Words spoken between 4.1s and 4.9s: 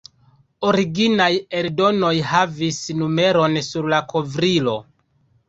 kovrilo.